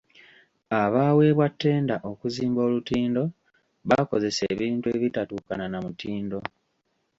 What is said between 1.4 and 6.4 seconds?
ttenda okuzimba olutindo baakozesa ebintu ebitatuukana na mutindo.